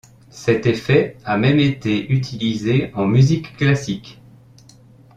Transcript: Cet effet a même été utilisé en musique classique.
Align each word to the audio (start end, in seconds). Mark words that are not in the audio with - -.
Cet 0.31 0.65
effet 0.65 1.15
a 1.25 1.37
même 1.37 1.59
été 1.59 2.11
utilisé 2.11 2.89
en 2.95 3.05
musique 3.05 3.55
classique. 3.55 4.19